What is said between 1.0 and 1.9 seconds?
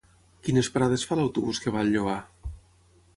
fa l'autobús que va